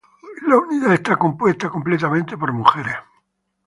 [0.47, 2.95] La unidad estaba compuesta completamente por mujeres.